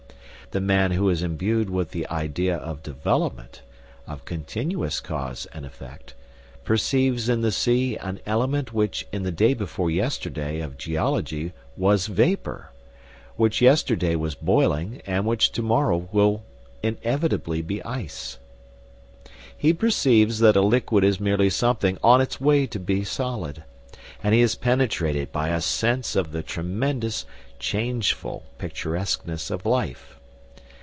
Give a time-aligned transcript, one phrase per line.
[0.51, 3.61] The man who is imbued with the idea of development,
[4.05, 6.13] of continuous cause and effect,
[6.65, 12.07] perceives in the sea an element which in the day before yesterday of geology was
[12.07, 12.73] vapour,
[13.37, 16.43] which yesterday was boiling, and which to morrow will
[16.83, 18.37] inevitably be ice.
[19.57, 23.63] He perceives that a liquid is merely something on its way to be solid,
[24.21, 27.25] and he is penetrated by a sense of the tremendous,
[27.57, 30.17] changeful picturesqueness of life.